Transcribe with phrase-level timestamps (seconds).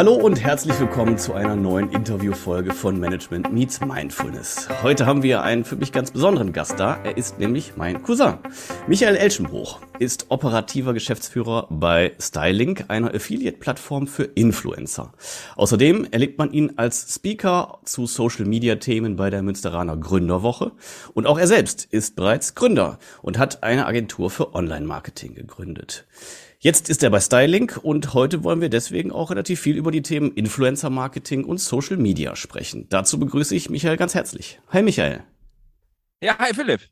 [0.00, 4.66] Hallo und herzlich willkommen zu einer neuen Interviewfolge von Management Meets Mindfulness.
[4.82, 6.98] Heute haben wir einen für mich ganz besonderen Gast da.
[7.04, 8.38] Er ist nämlich mein Cousin.
[8.86, 15.12] Michael Elschenbruch ist operativer Geschäftsführer bei Stylink, einer Affiliate-Plattform für Influencer.
[15.56, 20.72] Außerdem erlebt man ihn als Speaker zu Social-Media-Themen bei der Münsteraner Gründerwoche.
[21.12, 26.06] Und auch er selbst ist bereits Gründer und hat eine Agentur für Online-Marketing gegründet.
[26.62, 30.02] Jetzt ist er bei Stylink und heute wollen wir deswegen auch relativ viel über die
[30.02, 32.86] Themen Influencer Marketing und Social Media sprechen.
[32.90, 34.60] Dazu begrüße ich Michael ganz herzlich.
[34.68, 35.22] Hi Michael.
[36.22, 36.82] Ja, hi Philipp.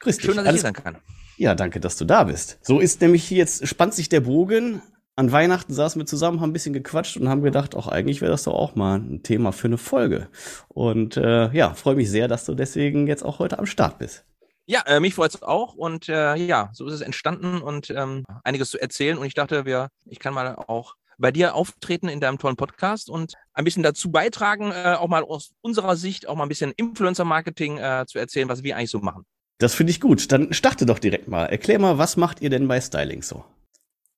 [0.00, 0.24] Grüß dich.
[0.24, 0.96] Schön, dass ich hier sein kann.
[1.36, 2.58] Ja, danke, dass du da bist.
[2.62, 4.80] So ist nämlich jetzt, spannt sich der Bogen.
[5.14, 8.30] An Weihnachten saßen wir zusammen, haben ein bisschen gequatscht und haben gedacht, auch eigentlich wäre
[8.30, 10.28] das doch auch mal ein Thema für eine Folge.
[10.68, 14.25] Und äh, ja, freue mich sehr, dass du deswegen jetzt auch heute am Start bist.
[14.66, 18.24] Ja, äh, mich freut es auch und äh, ja, so ist es entstanden und ähm,
[18.42, 19.16] einiges zu erzählen.
[19.16, 23.08] Und ich dachte, wir, ich kann mal auch bei dir auftreten in deinem tollen Podcast
[23.08, 26.72] und ein bisschen dazu beitragen, äh, auch mal aus unserer Sicht auch mal ein bisschen
[26.76, 29.24] Influencer-Marketing äh, zu erzählen, was wir eigentlich so machen.
[29.58, 30.30] Das finde ich gut.
[30.32, 31.46] Dann starte doch direkt mal.
[31.46, 33.44] Erklär mal, was macht ihr denn bei Styling so?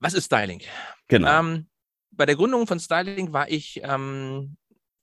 [0.00, 0.62] Was ist Styling?
[1.08, 1.40] Genau.
[1.40, 1.66] Ähm,
[2.10, 4.56] bei der Gründung von Styling war ich ähm,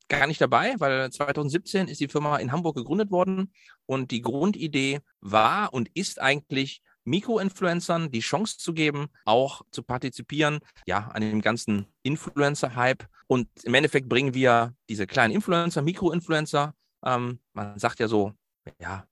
[0.07, 3.51] gar nicht dabei, weil 2017 ist die Firma in Hamburg gegründet worden
[3.85, 10.59] und die Grundidee war und ist eigentlich, Mikroinfluencern die Chance zu geben, auch zu partizipieren,
[10.87, 13.05] ja, an dem ganzen Influencer-Hype.
[13.27, 16.73] Und im Endeffekt bringen wir diese kleinen Influencer, Mikroinfluencer,
[17.05, 18.33] ähm, man sagt ja so,
[18.81, 19.05] ja,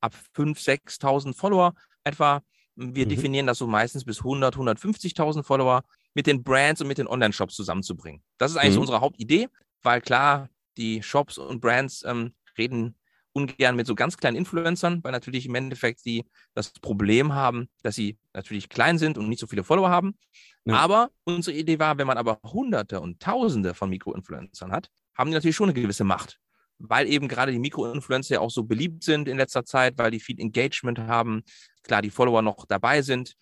[0.00, 1.74] ab 5.000, 6.000 Follower
[2.04, 2.42] etwa.
[2.74, 3.10] Wir mhm.
[3.10, 7.54] definieren das so meistens bis 100, 150.000 Follower mit den Brands und mit den Online-Shops
[7.54, 8.22] zusammenzubringen.
[8.38, 8.74] Das ist eigentlich mhm.
[8.74, 9.48] so unsere Hauptidee
[9.86, 12.96] weil klar, die Shops und Brands ähm, reden
[13.32, 17.94] ungern mit so ganz kleinen Influencern, weil natürlich im Endeffekt sie das Problem haben, dass
[17.94, 20.18] sie natürlich klein sind und nicht so viele Follower haben.
[20.64, 20.74] Ja.
[20.76, 25.34] Aber unsere Idee war, wenn man aber Hunderte und Tausende von Mikroinfluencern hat, haben die
[25.34, 26.40] natürlich schon eine gewisse Macht.
[26.78, 30.20] Weil eben gerade die Mikroinfluencer ja auch so beliebt sind in letzter Zeit, weil die
[30.20, 31.44] viel Engagement haben,
[31.84, 33.34] klar, die Follower noch dabei sind.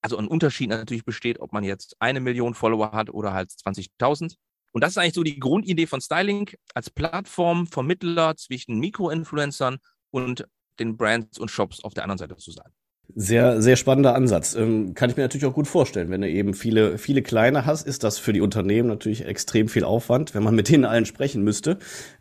[0.00, 4.34] Also ein Unterschied natürlich besteht, ob man jetzt eine Million Follower hat oder halt 20.000.
[4.72, 9.78] Und das ist eigentlich so die Grundidee von Styling als Plattform, Vermittler zwischen Mikroinfluencern
[10.10, 10.46] und
[10.78, 12.72] den Brands und Shops auf der anderen Seite zu sein.
[13.14, 14.54] Sehr, sehr spannender Ansatz.
[14.54, 16.08] Ähm, kann ich mir natürlich auch gut vorstellen.
[16.08, 19.84] Wenn du eben viele, viele kleine hast, ist das für die Unternehmen natürlich extrem viel
[19.84, 21.78] Aufwand, wenn man mit denen allen sprechen müsste.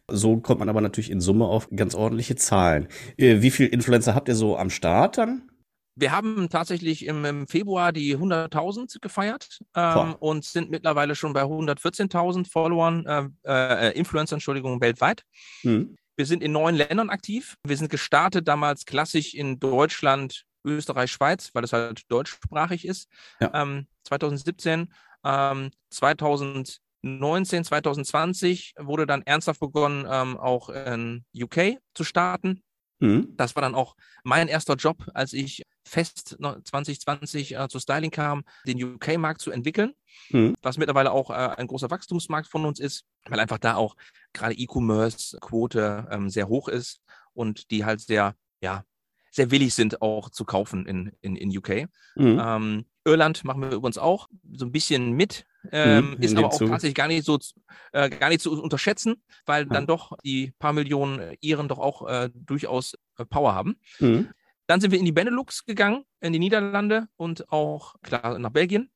[0.09, 2.87] So kommt man aber natürlich in Summe auf ganz ordentliche Zahlen.
[3.15, 5.50] Äh, wie viele Influencer habt ihr so am Start dann?
[6.01, 11.43] Wir haben tatsächlich im, im Februar die 100.000 gefeiert ähm, und sind mittlerweile schon bei
[11.43, 15.23] 114.000 Followern, äh, äh, Influencer, Entschuldigung, weltweit.
[15.61, 15.95] Mhm.
[16.15, 17.55] Wir sind in neun Ländern aktiv.
[17.63, 23.07] Wir sind gestartet damals klassisch in Deutschland, Österreich, Schweiz, weil es halt deutschsprachig ist.
[23.39, 23.51] Ja.
[23.53, 24.91] Ähm, 2017,
[25.23, 32.63] ähm, 2019, 2020 wurde dann ernsthaft begonnen, ähm, auch in UK zu starten.
[33.01, 33.35] Mhm.
[33.35, 38.43] Das war dann auch mein erster Job, als ich fest 2020 äh, zu Styling kam,
[38.65, 39.93] den UK-Markt zu entwickeln,
[40.29, 40.55] mhm.
[40.61, 43.95] was mittlerweile auch äh, ein großer Wachstumsmarkt von uns ist, weil einfach da auch
[44.33, 47.01] gerade E-Commerce-Quote ähm, sehr hoch ist
[47.33, 48.83] und die halt sehr, ja,
[49.31, 51.87] sehr willig sind auch zu kaufen in, in, in UK.
[52.15, 52.41] Mhm.
[52.43, 56.57] Ähm, Irland machen wir übrigens auch so ein bisschen mit, ähm, mhm, ist aber auch
[56.57, 56.69] Zug.
[56.69, 57.39] tatsächlich gar nicht so
[57.93, 59.69] äh, gar nicht zu unterschätzen, weil ja.
[59.69, 63.77] dann doch die paar Millionen Iren doch auch äh, durchaus äh, Power haben.
[63.99, 64.29] Mhm.
[64.71, 68.89] Dann sind wir in die Benelux gegangen, in die Niederlande und auch klar nach Belgien.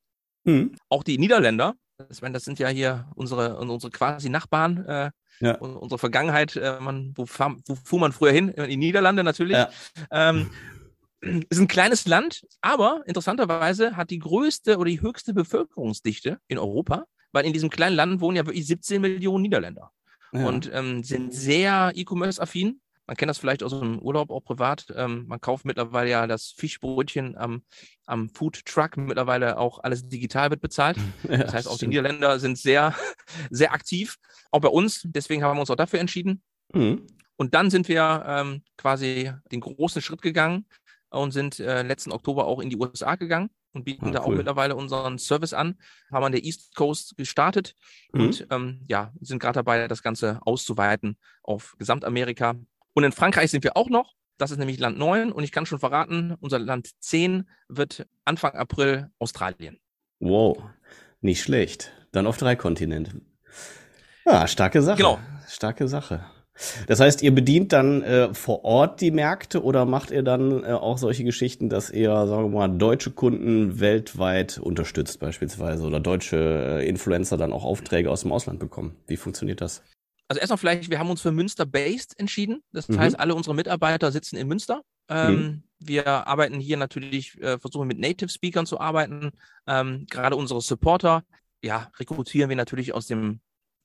[0.46, 0.78] Mhm.
[0.88, 5.58] Auch die Niederländer, das, das sind ja hier unsere, unsere quasi Nachbarn, äh, ja.
[5.58, 6.56] unsere Vergangenheit.
[6.56, 8.48] Äh, man, wo, wo, fuhr man früher hin?
[8.52, 9.58] In die Niederlande natürlich.
[9.58, 9.70] Ja.
[10.12, 10.50] Ähm,
[11.50, 17.04] ist ein kleines Land, aber interessanterweise hat die größte oder die höchste Bevölkerungsdichte in Europa,
[17.34, 19.92] weil in diesem kleinen Land wohnen ja wirklich 17 Millionen Niederländer.
[20.32, 20.48] Ja.
[20.48, 22.80] Und ähm, sind sehr E-Commerce-affin.
[23.08, 24.88] Man kennt das vielleicht aus dem Urlaub auch privat.
[24.96, 27.64] Ähm, man kauft mittlerweile ja das Fischbrötchen am,
[28.06, 28.98] am Food Truck.
[28.98, 30.98] Mittlerweile auch alles digital wird bezahlt.
[31.30, 32.96] Ja, das heißt, auch die Niederländer sind sehr,
[33.50, 34.18] sehr aktiv.
[34.52, 35.02] Auch bei uns.
[35.06, 36.42] Deswegen haben wir uns auch dafür entschieden.
[36.74, 37.06] Mhm.
[37.36, 40.66] Und dann sind wir ähm, quasi den großen Schritt gegangen
[41.10, 44.34] und sind äh, letzten Oktober auch in die USA gegangen und bieten ah, da cool.
[44.34, 45.76] auch mittlerweile unseren Service an.
[46.12, 47.76] Haben an der East Coast gestartet
[48.14, 48.22] mhm.
[48.22, 52.56] und ähm, ja, sind gerade dabei, das Ganze auszuweiten auf Gesamtamerika.
[52.96, 54.16] Und in Frankreich sind wir auch noch.
[54.38, 58.54] Das ist nämlich Land 9 und ich kann schon verraten, unser Land 10 wird Anfang
[58.54, 59.80] April Australien.
[60.20, 60.62] Wow,
[61.22, 61.92] nicht schlecht.
[62.12, 63.38] Dann auf drei Kontinenten.
[64.26, 64.98] Ja, starke Sache.
[64.98, 65.20] Genau.
[65.48, 66.26] Starke Sache.
[66.88, 70.68] Das heißt, ihr bedient dann äh, vor Ort die Märkte oder macht ihr dann äh,
[70.68, 76.80] auch solche Geschichten, dass ihr, sagen wir mal, deutsche Kunden weltweit unterstützt beispielsweise oder deutsche
[76.80, 78.96] äh, Influencer dann auch Aufträge aus dem Ausland bekommen?
[79.06, 79.84] Wie funktioniert das?
[80.28, 82.64] Also erstmal vielleicht, wir haben uns für Münster-based entschieden.
[82.72, 83.00] Das mhm.
[83.00, 84.82] heißt, alle unsere Mitarbeiter sitzen in Münster.
[85.08, 85.64] Ähm, mhm.
[85.80, 89.32] Wir arbeiten hier natürlich, äh, versuchen mit Native Speakern zu arbeiten.
[89.68, 91.24] Ähm, gerade unsere Supporter,
[91.62, 93.40] ja, rekrutieren wir natürlich aus dem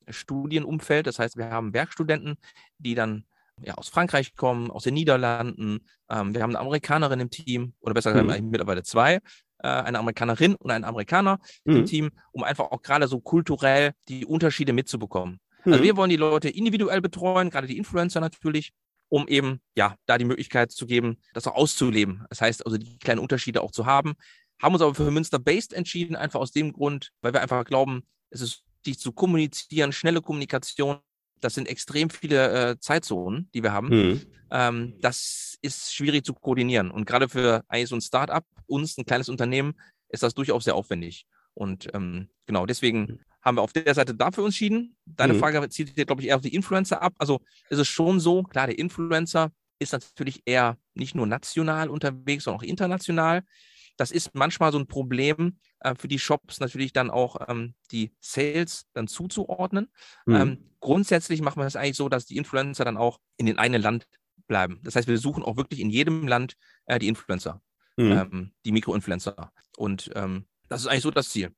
[0.09, 1.05] Studienumfeld.
[1.05, 2.37] Das heißt, wir haben Werkstudenten,
[2.79, 3.25] die dann
[3.63, 5.85] ja, aus Frankreich kommen, aus den Niederlanden.
[6.09, 8.49] Ähm, wir haben eine Amerikanerin im Team, oder besser gesagt, mhm.
[8.49, 9.15] mittlerweile zwei,
[9.59, 11.75] äh, eine Amerikanerin und einen Amerikaner mhm.
[11.77, 15.39] im Team, um einfach auch gerade so kulturell die Unterschiede mitzubekommen.
[15.65, 15.83] Also mhm.
[15.83, 18.71] Wir wollen die Leute individuell betreuen, gerade die Influencer natürlich,
[19.09, 22.25] um eben ja da die Möglichkeit zu geben, das auch auszuleben.
[22.29, 24.13] Das heißt also die kleinen Unterschiede auch zu haben.
[24.61, 28.41] Haben uns aber für Münster-based entschieden, einfach aus dem Grund, weil wir einfach glauben, es
[28.41, 30.99] ist wichtig zu kommunizieren, schnelle Kommunikation.
[31.39, 33.89] Das sind extrem viele äh, Zeitzonen, die wir haben.
[33.89, 34.21] Mhm.
[34.51, 36.91] Ähm, das ist schwierig zu koordinieren.
[36.91, 39.73] Und gerade für eigentlich so ein Startup, uns, ein kleines Unternehmen,
[40.09, 41.25] ist das durchaus sehr aufwendig.
[41.53, 44.95] Und ähm, genau, deswegen haben wir auf der Seite dafür entschieden.
[45.05, 45.39] Deine mhm.
[45.39, 47.13] Frage zieht sich, glaube ich, eher auf die Influencer ab.
[47.17, 52.43] Also ist es schon so, klar, der Influencer ist natürlich eher nicht nur national unterwegs,
[52.43, 53.43] sondern auch international.
[53.97, 58.13] Das ist manchmal so ein Problem äh, für die Shops natürlich dann auch ähm, die
[58.19, 59.91] Sales dann zuzuordnen.
[60.25, 60.35] Mhm.
[60.35, 63.81] Ähm, grundsätzlich machen wir es eigentlich so, dass die Influencer dann auch in den einen
[63.81, 64.07] Land
[64.47, 64.79] bleiben.
[64.83, 67.61] Das heißt, wir suchen auch wirklich in jedem Land äh, die Influencer,
[67.97, 68.11] mhm.
[68.11, 69.51] ähm, die Mikroinfluencer.
[69.77, 71.49] Und ähm, das ist eigentlich so das Ziel.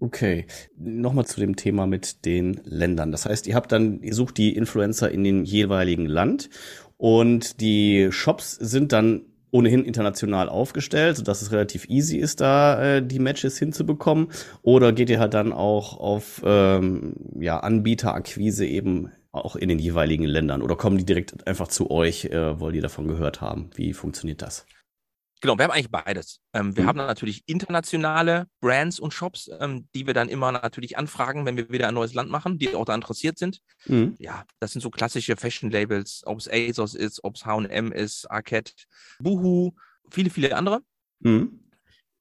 [0.00, 0.46] Okay,
[0.76, 3.12] nochmal zu dem Thema mit den Ländern.
[3.12, 6.50] Das heißt, ihr habt dann, ihr sucht die Influencer in den jeweiligen Land
[6.96, 9.22] und die Shops sind dann
[9.52, 14.26] ohnehin international aufgestellt, sodass es relativ easy ist, da äh, die Matches hinzubekommen?
[14.62, 20.24] Oder geht ihr halt dann auch auf ähm, ja, Anbieterakquise eben auch in den jeweiligen
[20.24, 20.60] Ländern?
[20.60, 23.70] Oder kommen die direkt einfach zu euch, äh, weil die davon gehört haben?
[23.76, 24.66] Wie funktioniert das?
[25.44, 26.40] Genau, wir haben eigentlich beides.
[26.54, 26.88] Ähm, wir mhm.
[26.88, 31.68] haben natürlich internationale Brands und Shops, ähm, die wir dann immer natürlich anfragen, wenn wir
[31.68, 33.60] wieder ein neues Land machen, die auch da interessiert sind.
[33.84, 34.14] Mhm.
[34.18, 38.72] Ja, das sind so klassische Fashion-Labels, ob es ASOS ist, ob es H&M ist, Arquette,
[39.18, 39.72] Boohoo,
[40.10, 40.80] viele, viele andere.
[41.20, 41.60] Mhm.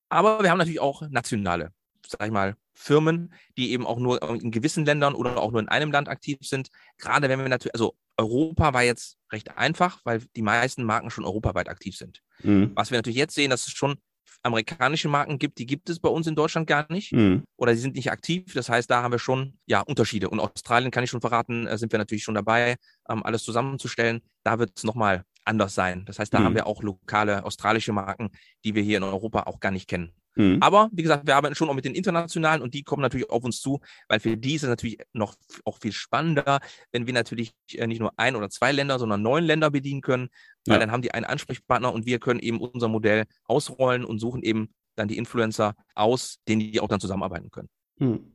[0.10, 1.72] Aber wir haben natürlich auch nationale,
[2.06, 5.70] sag ich mal, Firmen, die eben auch nur in gewissen Ländern oder auch nur in
[5.70, 6.68] einem Land aktiv sind.
[6.98, 11.26] Gerade wenn wir natürlich, also Europa war jetzt recht einfach, weil die meisten Marken schon
[11.26, 12.22] europaweit aktiv sind.
[12.44, 12.72] Mhm.
[12.76, 13.98] Was wir natürlich jetzt sehen, dass es schon
[14.44, 17.44] amerikanische Marken gibt, die gibt es bei uns in Deutschland gar nicht mhm.
[17.56, 18.54] oder die sind nicht aktiv.
[18.54, 20.30] Das heißt, da haben wir schon ja Unterschiede.
[20.30, 22.76] Und Australien kann ich schon verraten, äh, sind wir natürlich schon dabei,
[23.10, 24.22] ähm, alles zusammenzustellen.
[24.44, 26.04] Da wird es nochmal anders sein.
[26.06, 26.44] Das heißt, da mhm.
[26.46, 28.32] haben wir auch lokale australische Marken,
[28.64, 30.14] die wir hier in Europa auch gar nicht kennen.
[30.36, 30.58] Mhm.
[30.62, 33.44] Aber wie gesagt, wir arbeiten schon auch mit den internationalen und die kommen natürlich auf
[33.44, 35.36] uns zu, weil für die ist es natürlich noch
[35.66, 36.60] auch viel spannender,
[36.92, 40.30] wenn wir natürlich äh, nicht nur ein oder zwei Länder, sondern neun Länder bedienen können,
[40.66, 40.80] weil ja.
[40.80, 44.70] dann haben die einen Ansprechpartner und wir können eben unser Modell ausrollen und suchen eben
[44.96, 47.70] dann die Influencer aus, denen die auch dann zusammenarbeiten können.
[48.00, 48.33] Mhm.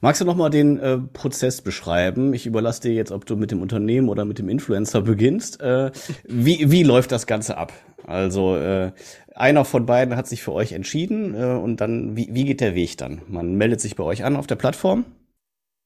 [0.00, 2.34] Magst du noch mal den äh, Prozess beschreiben?
[2.34, 5.60] Ich überlasse dir jetzt, ob du mit dem Unternehmen oder mit dem Influencer beginnst.
[5.60, 5.90] Äh,
[6.24, 7.72] wie, wie läuft das Ganze ab?
[8.04, 8.92] Also äh,
[9.34, 12.74] einer von beiden hat sich für euch entschieden äh, und dann, wie, wie geht der
[12.74, 13.22] Weg dann?
[13.28, 15.04] Man meldet sich bei euch an auf der Plattform?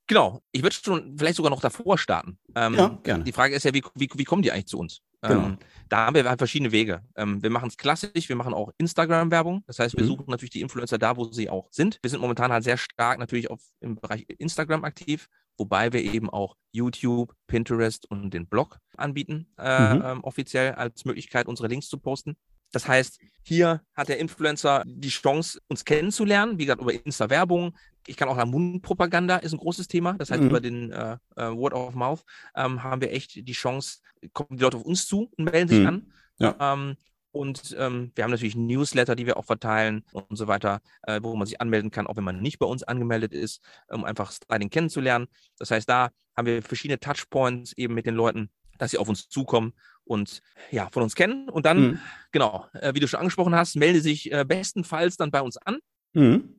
[0.07, 2.37] Genau, ich würde schon vielleicht sogar noch davor starten.
[2.57, 3.25] Ähm, ja, gerne.
[3.25, 5.03] Die Frage ist ja, wie, wie, wie kommen die eigentlich zu uns?
[5.23, 5.47] Genau.
[5.47, 5.59] Ähm,
[5.89, 7.03] da haben wir halt verschiedene Wege.
[7.17, 9.65] Ähm, wir machen es klassisch, wir machen auch Instagram-Werbung.
[9.67, 10.09] Das heißt, wir mhm.
[10.09, 11.99] suchen natürlich die Influencer da, wo sie auch sind.
[12.03, 15.29] Wir sind momentan halt sehr stark natürlich auf, im Bereich Instagram aktiv,
[15.59, 20.03] wobei wir eben auch YouTube, Pinterest und den Blog anbieten, äh, mhm.
[20.05, 22.37] ähm, offiziell als Möglichkeit, unsere Links zu posten.
[22.73, 27.77] Das heißt, hier hat der Influencer die Chance, uns kennenzulernen, wie gesagt, über Insta-Werbung.
[28.07, 30.15] Ich kann auch sagen, Mundpropaganda ist ein großes Thema.
[30.15, 30.49] Das heißt, mhm.
[30.49, 32.25] über den äh, äh, Word of Mouth
[32.55, 33.99] ähm, haben wir echt die Chance,
[34.33, 35.87] kommen die Leute auf uns zu und melden sich mhm.
[35.87, 36.13] an.
[36.39, 36.57] Ja.
[36.61, 36.97] Ähm,
[37.33, 41.35] und ähm, wir haben natürlich Newsletter, die wir auch verteilen und so weiter, äh, wo
[41.37, 44.71] man sich anmelden kann, auch wenn man nicht bei uns angemeldet ist, um einfach Styling
[44.71, 45.29] kennenzulernen.
[45.59, 48.51] Das heißt, da haben wir verschiedene Touchpoints eben mit den Leuten,
[48.81, 51.49] dass sie auf uns zukommen und ja, von uns kennen.
[51.49, 52.01] Und dann, mhm.
[52.33, 55.79] genau, äh, wie du schon angesprochen hast, melde sich äh, bestenfalls dann bei uns an.
[56.15, 56.57] Mhm.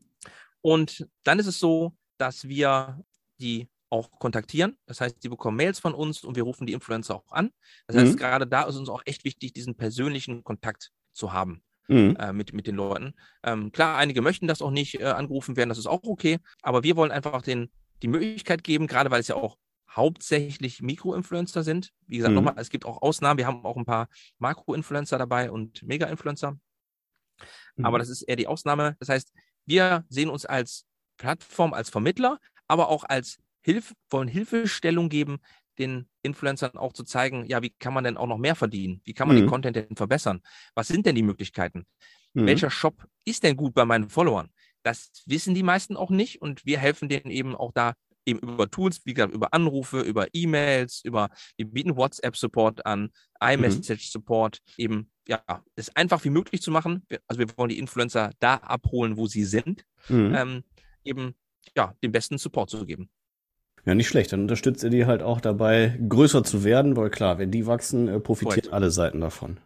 [0.62, 3.04] Und dann ist es so, dass wir
[3.40, 4.78] die auch kontaktieren.
[4.86, 7.50] Das heißt, sie bekommen Mails von uns und wir rufen die Influencer auch an.
[7.88, 8.18] Das heißt, mhm.
[8.18, 11.64] gerade da ist uns auch echt wichtig, diesen persönlichen Kontakt zu haben.
[11.88, 12.16] Mhm.
[12.20, 13.16] Äh, mit, mit den Leuten.
[13.44, 16.84] Ähm, klar, einige möchten das auch nicht äh, angerufen werden, das ist auch okay, aber
[16.84, 17.70] wir wollen einfach den,
[18.02, 19.58] die Möglichkeit geben, gerade weil es ja auch
[19.96, 21.92] hauptsächlich Mikroinfluencer sind.
[22.08, 22.44] Wie gesagt, mhm.
[22.44, 23.38] nochmal, es gibt auch Ausnahmen.
[23.38, 24.08] Wir haben auch ein paar
[24.40, 26.58] Makroinfluencer dabei und Mega-Influencer.
[27.76, 27.86] Mhm.
[27.86, 28.96] Aber das ist eher die Ausnahme.
[29.00, 29.34] Das heißt,
[29.66, 30.86] wir sehen uns als
[31.18, 35.40] Plattform, als Vermittler, aber auch als Hilf wollen Hilfestellung geben,
[35.78, 39.02] den Influencern auch zu zeigen, ja, wie kann man denn auch noch mehr verdienen?
[39.04, 39.42] Wie kann man mhm.
[39.42, 40.42] den Content denn verbessern?
[40.76, 41.86] Was sind denn die Möglichkeiten?
[42.34, 42.46] Mhm.
[42.46, 44.50] Welcher Shop ist denn gut bei meinen Followern?
[44.84, 47.94] Das wissen die meisten auch nicht und wir helfen denen eben auch da
[48.26, 53.10] eben über Tools, wie gesagt, über Anrufe, über E-Mails, über, wir bieten WhatsApp-Support an,
[53.44, 54.84] iMessage-Support, mhm.
[54.84, 55.42] eben, ja,
[55.76, 57.06] es einfach wie möglich zu machen.
[57.28, 60.36] Also wir wollen die Influencer da abholen, wo sie sind, mhm.
[60.36, 60.64] ähm,
[61.04, 61.36] eben,
[61.76, 63.10] ja, den besten Support zu geben.
[63.86, 64.32] Ja, nicht schlecht.
[64.32, 68.08] Dann unterstützt ihr die halt auch dabei, größer zu werden, weil klar, wenn die wachsen,
[68.08, 68.74] äh, profitieren Correct.
[68.74, 69.60] alle Seiten davon.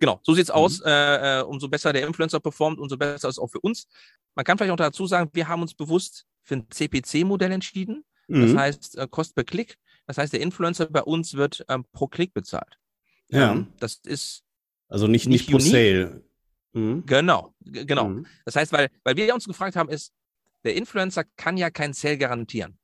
[0.00, 0.54] Genau, so sieht's mhm.
[0.54, 0.80] aus.
[0.80, 3.86] Äh, äh, umso besser der Influencer performt, umso besser ist es auch für uns.
[4.34, 8.04] Man kann vielleicht auch dazu sagen, wir haben uns bewusst für ein CPC-Modell entschieden.
[8.28, 8.42] Mhm.
[8.42, 9.76] Das heißt, äh, Kost per Klick.
[10.06, 12.78] Das heißt, der Influencer bei uns wird ähm, pro Klick bezahlt.
[13.28, 13.52] Ja.
[13.52, 14.42] Ähm, das ist.
[14.88, 16.24] Also nicht, nicht, nicht pro Sale.
[16.72, 17.04] Mhm.
[17.06, 18.08] Genau, genau.
[18.08, 18.26] Mhm.
[18.44, 20.12] Das heißt, weil, weil wir uns gefragt haben, ist,
[20.64, 22.78] der Influencer kann ja kein Sale garantieren.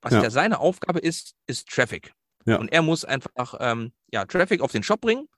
[0.00, 0.22] Was ja.
[0.22, 2.12] ja seine Aufgabe ist, ist Traffic.
[2.44, 2.56] Ja.
[2.56, 5.28] Und er muss einfach ähm, ja, Traffic auf den Shop bringen.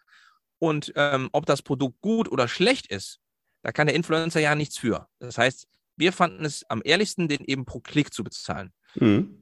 [0.58, 3.20] Und ähm, ob das Produkt gut oder schlecht ist,
[3.62, 5.08] da kann der Influencer ja nichts für.
[5.18, 8.72] Das heißt, wir fanden es am ehrlichsten, den eben pro Klick zu bezahlen.
[8.94, 9.40] Mhm.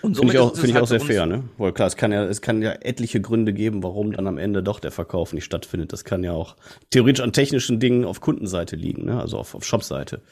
[0.00, 1.42] Und Finde ich auch, find ich halt auch sehr fair, ne?
[1.58, 4.62] Weil klar, es kann ja, es kann ja etliche Gründe geben, warum dann am Ende
[4.62, 5.92] doch der Verkauf nicht stattfindet.
[5.92, 6.56] Das kann ja auch
[6.90, 9.20] theoretisch an technischen Dingen auf Kundenseite liegen, ne?
[9.20, 10.22] Also auf, auf Shopseite.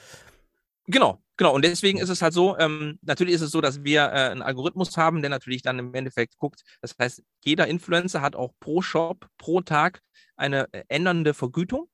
[0.87, 1.55] Genau, genau.
[1.55, 4.43] Und deswegen ist es halt so, ähm, natürlich ist es so, dass wir äh, einen
[4.43, 6.63] Algorithmus haben, der natürlich dann im Endeffekt guckt.
[6.81, 10.01] Das heißt, jeder Influencer hat auch pro Shop, pro Tag
[10.37, 11.89] eine äh, ändernde Vergütung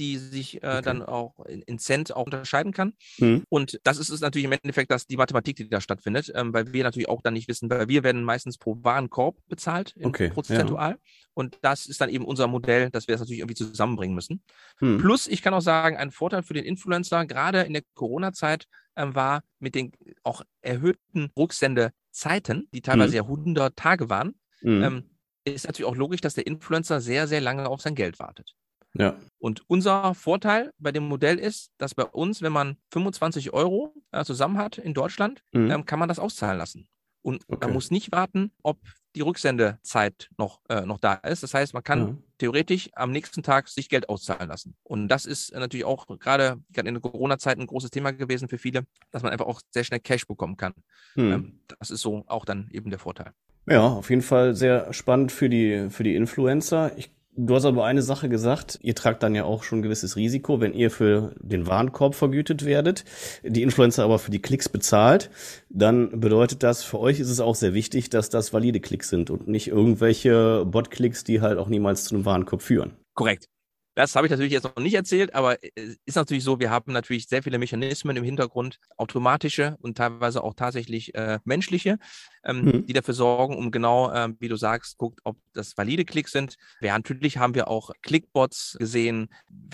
[0.00, 0.82] die sich äh, okay.
[0.82, 2.94] dann auch in, in, Cent auch unterscheiden kann.
[3.18, 3.44] Mhm.
[3.50, 6.72] Und das ist es natürlich im Endeffekt, dass die Mathematik, die da stattfindet, ähm, weil
[6.72, 10.30] wir natürlich auch dann nicht wissen, weil wir werden meistens pro Warenkorb bezahlt, okay.
[10.30, 10.92] prozentual.
[10.92, 10.98] Ja.
[11.34, 14.42] Und das ist dann eben unser Modell, dass wir das natürlich irgendwie zusammenbringen müssen.
[14.80, 14.98] Mhm.
[14.98, 18.64] Plus, ich kann auch sagen, ein Vorteil für den Influencer, gerade in der Corona-Zeit,
[18.96, 19.92] ähm, war mit den
[20.22, 23.16] auch erhöhten Rücksendezeiten, die teilweise mhm.
[23.16, 24.82] ja 100 Tage waren, mhm.
[24.82, 25.10] ähm,
[25.44, 28.54] ist natürlich auch logisch, dass der Influencer sehr, sehr lange auf sein Geld wartet.
[28.94, 29.16] Ja.
[29.38, 34.24] Und unser Vorteil bei dem Modell ist, dass bei uns, wenn man 25 Euro äh,
[34.24, 35.70] zusammen hat in Deutschland, mhm.
[35.70, 36.88] ähm, kann man das auszahlen lassen.
[37.22, 37.66] Und okay.
[37.66, 38.78] man muss nicht warten, ob
[39.14, 41.42] die Rücksendezeit noch, äh, noch da ist.
[41.42, 42.22] Das heißt, man kann mhm.
[42.38, 44.76] theoretisch am nächsten Tag sich Geld auszahlen lassen.
[44.84, 48.84] Und das ist natürlich auch gerade in der Corona-Zeit ein großes Thema gewesen für viele,
[49.10, 50.74] dass man einfach auch sehr schnell Cash bekommen kann.
[51.16, 51.32] Mhm.
[51.32, 53.32] Ähm, das ist so auch dann eben der Vorteil.
[53.66, 56.96] Ja, auf jeden Fall sehr spannend für die, für die Influencer.
[56.96, 57.10] Ich
[57.42, 60.60] Du hast aber eine Sache gesagt, ihr tragt dann ja auch schon ein gewisses Risiko,
[60.60, 63.06] wenn ihr für den Warenkorb vergütet werdet,
[63.42, 65.30] die Influencer aber für die Klicks bezahlt,
[65.70, 69.30] dann bedeutet das, für euch ist es auch sehr wichtig, dass das valide Klicks sind
[69.30, 72.92] und nicht irgendwelche Bot-Klicks, die halt auch niemals zu einem Warenkorb führen.
[73.14, 73.48] Korrekt.
[73.94, 76.92] Das habe ich natürlich jetzt noch nicht erzählt, aber es ist natürlich so, wir haben
[76.92, 81.98] natürlich sehr viele Mechanismen im Hintergrund, automatische und teilweise auch tatsächlich äh, menschliche,
[82.44, 82.86] ähm, mhm.
[82.86, 86.56] die dafür sorgen, um genau, äh, wie du sagst, guckt, ob das valide Klicks sind.
[86.80, 89.28] Ja, natürlich haben wir auch Clickbots gesehen,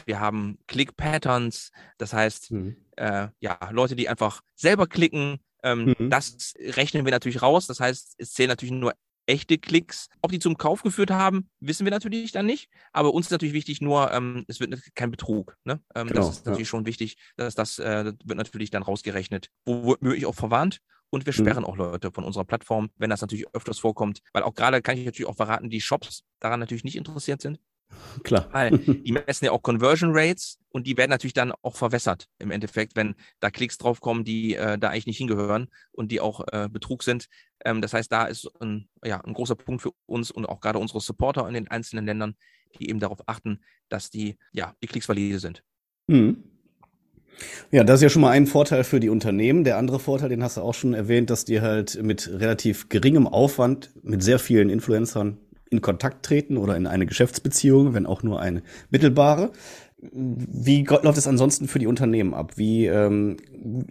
[0.06, 2.76] wir haben Click-Patterns, das heißt, mhm.
[2.96, 6.10] äh, ja, Leute, die einfach selber klicken, ähm, mhm.
[6.10, 7.66] Das rechnen wir natürlich raus.
[7.66, 8.94] Das heißt, es zählen natürlich nur
[9.26, 10.08] echte Klicks.
[10.22, 12.70] Ob die zum Kauf geführt haben, wissen wir natürlich dann nicht.
[12.92, 15.56] Aber uns ist natürlich wichtig, nur ähm, es wird kein Betrug.
[15.64, 15.80] Ne?
[15.94, 16.70] Ähm, genau, das ist natürlich ja.
[16.70, 20.80] schon wichtig, dass das, äh, das wird natürlich dann rausgerechnet, wo möglich auch verwarnt.
[21.10, 21.36] Und wir mhm.
[21.36, 21.66] sperren mhm.
[21.66, 24.20] auch Leute von unserer Plattform, wenn das natürlich öfters vorkommt.
[24.32, 27.60] Weil auch gerade kann ich natürlich auch verraten, die Shops daran natürlich nicht interessiert sind.
[28.22, 28.48] Klar.
[28.52, 32.50] Weil die messen ja auch Conversion Rates und die werden natürlich dann auch verwässert im
[32.50, 36.68] Endeffekt, wenn da Klicks draufkommen, die äh, da eigentlich nicht hingehören und die auch äh,
[36.70, 37.26] Betrug sind.
[37.64, 40.78] Ähm, das heißt, da ist ein, ja, ein großer Punkt für uns und auch gerade
[40.78, 42.34] unsere Supporter in den einzelnen Ländern,
[42.78, 45.62] die eben darauf achten, dass die, ja, die Klicks valide sind.
[46.08, 46.42] Mhm.
[47.70, 49.64] Ja, das ist ja schon mal ein Vorteil für die Unternehmen.
[49.64, 53.26] Der andere Vorteil, den hast du auch schon erwähnt, dass die halt mit relativ geringem
[53.26, 55.38] Aufwand mit sehr vielen Influencern
[55.70, 59.52] in Kontakt treten oder in eine Geschäftsbeziehung, wenn auch nur eine mittelbare.
[59.98, 62.52] Wie läuft es ansonsten für die Unternehmen ab?
[62.56, 63.38] Wie ähm,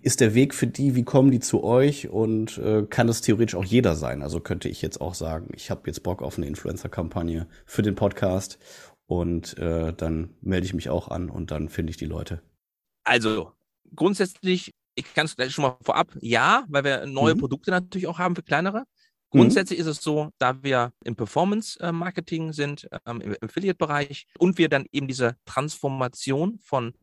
[0.01, 0.95] ist der Weg für die?
[0.95, 2.09] Wie kommen die zu euch?
[2.09, 4.21] Und äh, kann es theoretisch auch jeder sein?
[4.21, 7.95] Also könnte ich jetzt auch sagen, ich habe jetzt Bock auf eine Influencer-Kampagne für den
[7.95, 8.59] Podcast
[9.07, 12.41] und äh, dann melde ich mich auch an und dann finde ich die Leute.
[13.03, 13.51] Also
[13.95, 17.39] grundsätzlich, ich kann es gleich schon mal vorab, ja, weil wir neue mhm.
[17.39, 18.85] Produkte natürlich auch haben für kleinere.
[19.31, 19.39] Mhm.
[19.39, 24.85] Grundsätzlich ist es so, da wir im Performance-Marketing sind, ähm, im Affiliate-Bereich und wir dann
[24.91, 26.93] eben diese Transformation von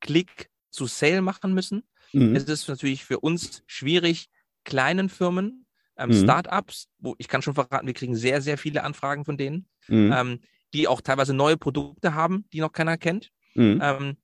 [0.00, 2.34] Klick zu Sale machen müssen, mhm.
[2.36, 4.28] ist es natürlich für uns schwierig,
[4.64, 6.22] kleinen Firmen, ähm, mhm.
[6.24, 10.12] Startups, wo ich kann schon verraten, wir kriegen sehr, sehr viele Anfragen von denen, mhm.
[10.12, 10.40] ähm,
[10.72, 13.30] die auch teilweise neue Produkte haben, die noch keiner kennt.
[13.54, 13.80] Mhm.
[13.82, 14.16] Ähm,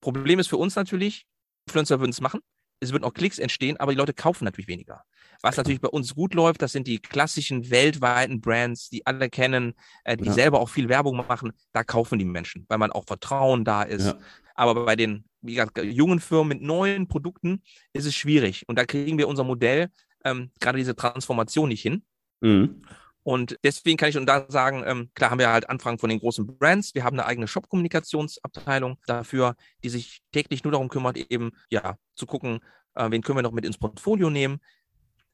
[0.00, 1.26] Problem ist für uns natürlich,
[1.66, 2.40] Influencer würden es machen,
[2.84, 5.02] es würden auch Klicks entstehen, aber die Leute kaufen natürlich weniger.
[5.42, 9.74] Was natürlich bei uns gut läuft, das sind die klassischen weltweiten Brands, die alle kennen,
[10.04, 10.32] äh, die ja.
[10.32, 11.52] selber auch viel Werbung machen.
[11.72, 14.06] Da kaufen die Menschen, weil man auch Vertrauen da ist.
[14.06, 14.18] Ja.
[14.54, 17.62] Aber bei den gesagt, jungen Firmen mit neuen Produkten
[17.92, 18.64] ist es schwierig.
[18.68, 19.88] Und da kriegen wir unser Modell,
[20.24, 22.02] ähm, gerade diese Transformation nicht hin.
[22.40, 22.82] Mhm.
[23.24, 26.20] Und deswegen kann ich schon da sagen, ähm, klar haben wir halt Anfragen von den
[26.20, 26.94] großen Brands.
[26.94, 32.26] Wir haben eine eigene Shop-Kommunikationsabteilung dafür, die sich täglich nur darum kümmert, eben ja zu
[32.26, 32.60] gucken,
[32.94, 34.60] äh, wen können wir noch mit ins Portfolio nehmen.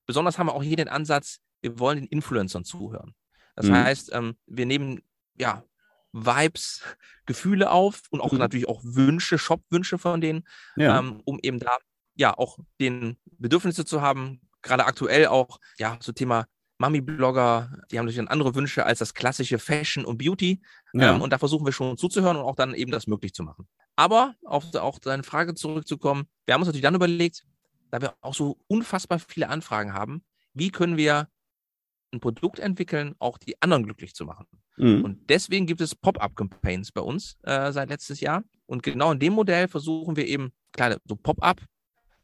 [0.07, 3.15] Besonders haben wir auch hier den Ansatz, wir wollen den Influencern zuhören.
[3.57, 3.75] Das mhm.
[3.75, 5.03] heißt, ähm, wir nehmen
[5.37, 5.65] ja
[6.13, 6.83] Vibes,
[7.27, 8.39] Gefühle auf und auch mhm.
[8.39, 10.97] natürlich auch Wünsche, Shop-Wünsche von denen, ja.
[10.99, 11.77] ähm, um eben da
[12.15, 14.41] ja auch den Bedürfnisse zu haben.
[14.63, 16.47] Gerade aktuell auch, ja, so Thema
[16.81, 20.63] Mami-Blogger, die haben natürlich andere Wünsche als das klassische Fashion und Beauty.
[20.95, 21.15] Ja.
[21.15, 23.69] Ähm, und da versuchen wir schon zuzuhören und auch dann eben das möglich zu machen.
[23.97, 27.45] Aber auf auch deine Frage zurückzukommen, wir haben uns natürlich dann überlegt,
[27.91, 31.29] da wir auch so unfassbar viele Anfragen haben, wie können wir
[32.13, 34.47] ein Produkt entwickeln, auch die anderen glücklich zu machen.
[34.79, 35.05] Mhm.
[35.05, 38.43] Und deswegen gibt es Pop-up-Campaigns bei uns äh, seit letztes Jahr.
[38.65, 41.61] Und genau in dem Modell versuchen wir eben, klar, so Pop-up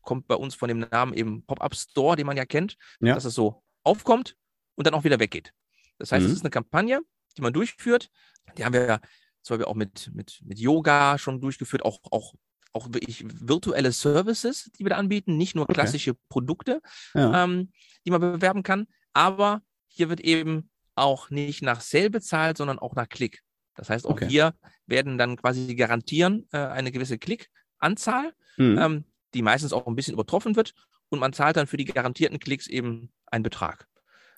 [0.00, 3.14] kommt bei uns von dem Namen eben Pop-up Store, den man ja kennt, ja.
[3.14, 4.34] dass es so aufkommt
[4.76, 5.52] und dann auch wieder weggeht.
[5.98, 6.30] Das heißt, mhm.
[6.30, 7.00] es ist eine Kampagne,
[7.36, 8.10] die man durchführt.
[8.56, 9.00] Die haben wir
[9.42, 12.34] zum Beispiel auch mit, mit, mit Yoga schon durchgeführt, auch, auch,
[12.72, 16.20] auch wirklich virtuelle Services, die wir da anbieten, nicht nur klassische okay.
[16.28, 16.80] Produkte,
[17.14, 17.44] ja.
[17.44, 17.72] ähm,
[18.04, 18.86] die man bewerben kann.
[19.12, 23.42] Aber hier wird eben auch nicht nach Sale bezahlt, sondern auch nach Klick.
[23.74, 24.28] Das heißt, auch okay.
[24.28, 24.54] hier
[24.86, 28.78] werden dann quasi garantieren äh, eine gewisse Klickanzahl, mhm.
[28.78, 29.04] ähm,
[29.34, 30.74] die meistens auch ein bisschen übertroffen wird.
[31.08, 33.86] Und man zahlt dann für die garantierten Klicks eben einen Betrag.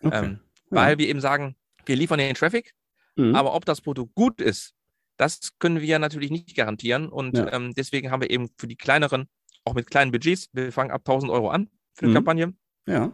[0.02, 0.24] Okay.
[0.24, 0.40] Ähm,
[0.70, 0.98] weil ja.
[0.98, 2.74] wir eben sagen, wir liefern den Traffic,
[3.16, 3.34] mhm.
[3.34, 4.74] aber ob das Produkt gut ist,
[5.16, 7.08] das können wir natürlich nicht garantieren.
[7.08, 7.52] Und ja.
[7.52, 9.28] ähm, deswegen haben wir eben für die kleineren,
[9.64, 12.14] auch mit kleinen Budgets, wir fangen ab 1000 Euro an für eine mhm.
[12.14, 12.54] Kampagne.
[12.86, 13.12] Ja.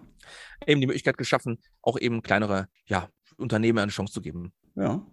[0.66, 4.52] Eben die Möglichkeit geschaffen, auch eben kleinere ja, Unternehmen eine Chance zu geben.
[4.74, 5.04] Ja.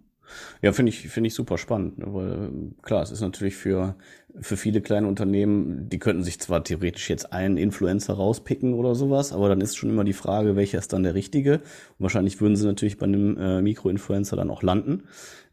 [0.62, 2.50] Ja, finde ich, finde ich super spannend, ne, weil
[2.82, 3.96] klar, es ist natürlich für,
[4.40, 9.32] für viele kleine Unternehmen, die könnten sich zwar theoretisch jetzt einen Influencer rauspicken oder sowas,
[9.32, 11.54] aber dann ist schon immer die Frage, welcher ist dann der richtige.
[11.54, 15.04] Und wahrscheinlich würden sie natürlich bei einem äh, Mikroinfluencer dann auch landen.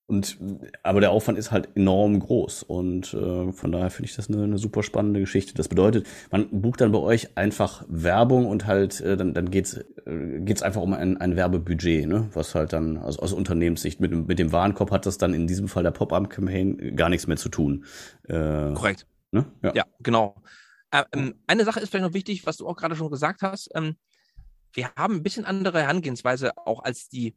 [0.10, 0.38] Und
[0.82, 4.44] aber der Aufwand ist halt enorm groß und äh, von daher finde ich das eine,
[4.44, 5.54] eine super spannende Geschichte.
[5.54, 9.76] Das bedeutet, man bucht dann bei euch einfach Werbung und halt äh, dann dann geht's
[10.06, 12.28] äh, geht's einfach um ein, ein Werbebudget, ne?
[12.34, 15.68] Was halt dann also aus Unternehmenssicht mit mit dem Warenkorb hat das dann in diesem
[15.68, 17.86] Fall der Pop-up-Campaign gar nichts mehr zu tun.
[18.28, 19.06] Äh, Korrekt.
[19.32, 19.46] Ne?
[19.62, 19.74] Ja.
[19.76, 20.42] ja, genau.
[20.90, 23.70] Äh, ähm, eine Sache ist vielleicht noch wichtig, was du auch gerade schon gesagt hast.
[23.76, 23.96] Ähm,
[24.74, 27.36] wir haben ein bisschen andere Herangehensweise auch als die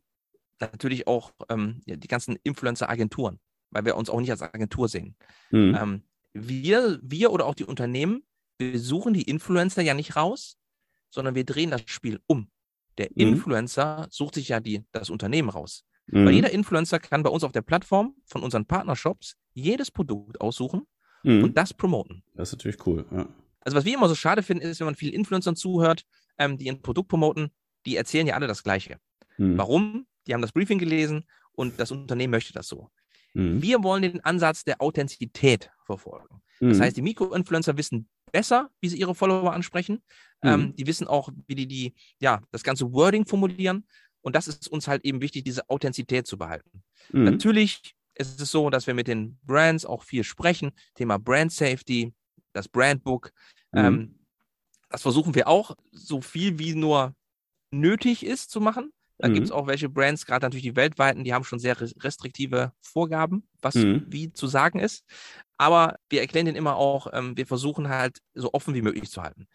[0.61, 5.17] natürlich auch ähm, die ganzen Influencer-Agenturen, weil wir uns auch nicht als Agentur sehen.
[5.51, 5.79] Mhm.
[5.81, 8.23] Ähm, wir, wir oder auch die Unternehmen,
[8.59, 10.57] wir suchen die Influencer ja nicht raus,
[11.11, 12.51] sondern wir drehen das Spiel um.
[12.99, 13.21] Der mhm.
[13.21, 15.85] Influencer sucht sich ja die, das Unternehmen raus.
[16.07, 16.27] Mhm.
[16.27, 20.87] Weil jeder Influencer kann bei uns auf der Plattform von unseren Partnershops jedes Produkt aussuchen
[21.23, 21.45] mhm.
[21.45, 22.23] und das promoten.
[22.35, 23.05] Das ist natürlich cool.
[23.11, 23.29] Ja.
[23.61, 26.05] Also was wir immer so schade finden, ist, wenn man vielen Influencern zuhört,
[26.39, 27.51] ähm, die ein Produkt promoten,
[27.87, 28.99] die erzählen ja alle das Gleiche.
[29.39, 29.57] Mhm.
[29.59, 30.07] Warum?
[30.27, 32.91] Die haben das Briefing gelesen und das Unternehmen möchte das so.
[33.35, 33.63] Mhm.
[33.63, 36.43] Wir wollen den Ansatz der Authentizität verfolgen.
[36.61, 36.83] Das mhm.
[36.83, 40.03] heißt, die Mikroinfluencer wissen besser, wie sie ihre Follower ansprechen.
[40.43, 40.49] Mhm.
[40.49, 43.87] Ähm, die wissen auch, wie die, die ja, das ganze Wording formulieren.
[44.23, 46.83] Und das ist uns halt eben wichtig, diese Authentizität zu behalten.
[47.13, 47.25] Mhm.
[47.25, 50.73] Natürlich ist es so, dass wir mit den Brands auch viel sprechen.
[50.95, 52.13] Thema Brand Safety,
[52.53, 53.33] das Brandbook.
[53.73, 53.79] Mhm.
[53.79, 54.19] Ähm,
[54.89, 57.15] das versuchen wir auch so viel wie nur
[57.71, 58.93] nötig ist zu machen.
[59.23, 59.35] Da mhm.
[59.35, 63.47] gibt es auch welche Brands, gerade natürlich die weltweiten, die haben schon sehr restriktive Vorgaben,
[63.61, 64.05] was mhm.
[64.09, 65.05] wie zu sagen ist.
[65.57, 69.23] Aber wir erklären den immer auch, ähm, wir versuchen halt so offen wie möglich zu
[69.23, 69.47] halten.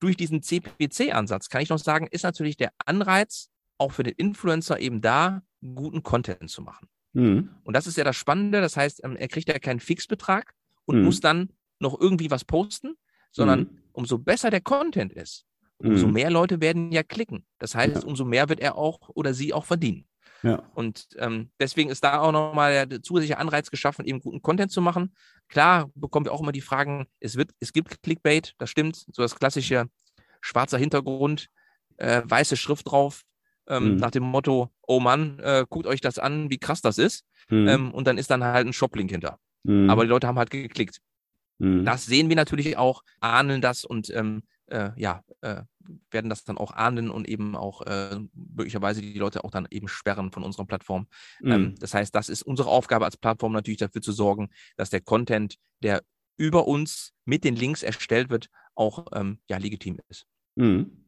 [0.00, 4.80] Durch diesen CPC-Ansatz kann ich noch sagen, ist natürlich der Anreiz auch für den Influencer
[4.80, 6.88] eben da, guten Content zu machen.
[7.12, 7.50] Mhm.
[7.64, 8.62] Und das ist ja das Spannende.
[8.62, 10.54] Das heißt, ähm, er kriegt ja keinen Fixbetrag
[10.86, 11.04] und mhm.
[11.04, 12.94] muss dann noch irgendwie was posten,
[13.32, 13.78] sondern mhm.
[13.92, 15.44] umso besser der Content ist,
[15.78, 16.12] umso mhm.
[16.12, 17.46] mehr Leute werden ja klicken.
[17.58, 18.08] Das heißt, ja.
[18.08, 20.06] umso mehr wird er auch oder sie auch verdienen.
[20.42, 20.62] Ja.
[20.74, 24.80] Und ähm, deswegen ist da auch nochmal der zusätzliche Anreiz geschaffen, eben guten Content zu
[24.80, 25.14] machen.
[25.48, 29.22] Klar bekommen wir auch immer die Fragen, es, wird, es gibt Clickbait, das stimmt, so
[29.22, 29.88] das klassische
[30.40, 31.48] schwarzer Hintergrund,
[31.96, 33.22] äh, weiße Schrift drauf,
[33.66, 33.96] ähm, mhm.
[33.96, 37.24] nach dem Motto, oh Mann, äh, guckt euch das an, wie krass das ist.
[37.48, 37.68] Mhm.
[37.68, 39.38] Ähm, und dann ist dann halt ein Shoplink hinter.
[39.64, 39.90] Mhm.
[39.90, 41.00] Aber die Leute haben halt geklickt.
[41.58, 41.84] Mhm.
[41.84, 45.62] Das sehen wir natürlich auch, ahnen das und ähm, äh, ja, äh,
[46.10, 49.88] werden das dann auch ahnden und eben auch äh, möglicherweise die Leute auch dann eben
[49.88, 51.06] sperren von unserer Plattform.
[51.42, 51.52] Ähm, mhm.
[51.52, 55.00] Ähm, das heißt, das ist unsere Aufgabe als Plattform natürlich dafür zu sorgen, dass der
[55.00, 56.02] Content, der
[56.36, 60.26] über uns mit den Links erstellt wird, auch ähm, ja, legitim ist.
[60.56, 61.04] Mhm.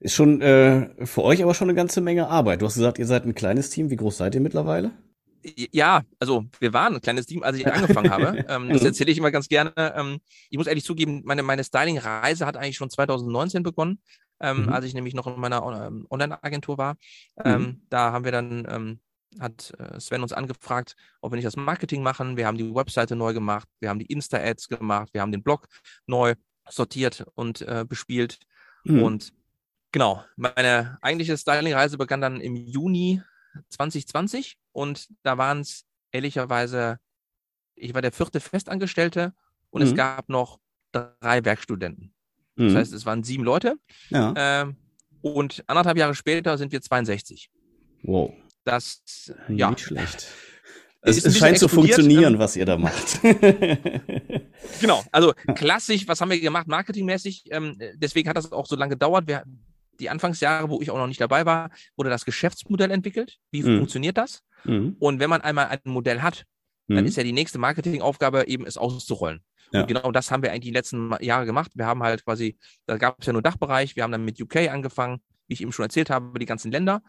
[0.00, 2.62] Ist schon äh, für euch aber schon eine ganze Menge Arbeit.
[2.62, 3.90] Du hast gesagt, ihr seid ein kleines Team.
[3.90, 4.92] Wie groß seid ihr mittlerweile?
[5.44, 8.28] Ja, also wir waren ein kleines Team, als ich angefangen habe.
[8.48, 8.88] Ähm, das mhm.
[8.88, 9.72] erzähle ich immer ganz gerne.
[9.76, 14.00] Ähm, ich muss ehrlich zugeben, meine, meine Styling-Reise hat eigentlich schon 2019 begonnen,
[14.40, 14.68] ähm, mhm.
[14.70, 16.96] als ich nämlich noch in meiner ähm, Online-Agentur war.
[17.44, 17.82] Ähm, mhm.
[17.90, 19.00] Da haben wir dann, ähm,
[19.38, 22.36] hat äh, Sven uns angefragt, ob wir nicht das Marketing machen.
[22.36, 25.68] Wir haben die Webseite neu gemacht, wir haben die Insta-Ads gemacht, wir haben den Blog
[26.06, 26.34] neu
[26.68, 28.38] sortiert und äh, bespielt.
[28.84, 29.02] Mhm.
[29.02, 29.32] Und
[29.92, 33.22] genau, meine eigentliche Styling-Reise begann dann im Juni
[33.70, 36.98] 2020 und da waren es ehrlicherweise,
[37.74, 39.32] ich war der vierte Festangestellte
[39.70, 39.88] und mhm.
[39.88, 40.60] es gab noch
[40.92, 42.14] drei Werkstudenten.
[42.54, 42.76] Das mhm.
[42.76, 43.74] heißt, es waren sieben Leute.
[44.10, 44.32] Ja.
[44.36, 44.76] Ähm,
[45.20, 47.50] und anderthalb Jahre später sind wir 62.
[48.04, 48.32] Wow.
[48.64, 49.70] Das, ja.
[49.70, 50.28] Nicht schlecht.
[51.00, 53.20] Es, es scheint zu funktionieren, ähm, was ihr da macht.
[54.80, 57.44] genau, also klassisch, was haben wir gemacht, marketingmäßig?
[57.52, 59.28] Ähm, deswegen hat das auch so lange gedauert.
[59.28, 59.44] Wir,
[60.00, 63.38] die Anfangsjahre, wo ich auch noch nicht dabei war, wurde das Geschäftsmodell entwickelt.
[63.50, 63.78] Wie mhm.
[63.78, 64.42] funktioniert das?
[64.64, 64.96] Mhm.
[64.98, 66.44] Und wenn man einmal ein Modell hat,
[66.88, 67.06] dann mhm.
[67.06, 69.42] ist ja die nächste Marketingaufgabe eben, es auszurollen.
[69.72, 69.82] Ja.
[69.82, 71.72] Und genau das haben wir eigentlich die letzten Jahre gemacht.
[71.74, 72.56] Wir haben halt quasi,
[72.86, 75.72] da gab es ja nur Dachbereich, wir haben dann mit UK angefangen, wie ich eben
[75.72, 77.02] schon erzählt habe, die ganzen Länder.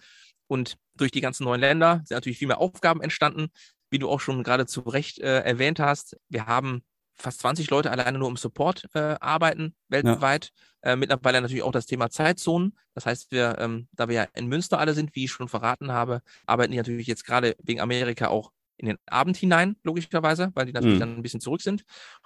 [0.47, 3.47] Und durch die ganzen neuen Länder sind natürlich viel mehr Aufgaben entstanden,
[3.89, 6.17] wie du auch schon gerade zu Recht äh, erwähnt hast.
[6.28, 6.84] Wir haben
[7.19, 10.51] fast 20 Leute alleine nur im Support äh, arbeiten weltweit.
[10.84, 10.91] Ja.
[10.91, 12.77] Äh, mittlerweile natürlich auch das Thema Zeitzonen.
[12.93, 15.91] Das heißt, wir, ähm, da wir ja in Münster alle sind, wie ich schon verraten
[15.91, 20.65] habe, arbeiten die natürlich jetzt gerade wegen Amerika auch in den Abend hinein, logischerweise, weil
[20.65, 21.01] die natürlich mhm.
[21.01, 21.84] dann ein bisschen zurück sind.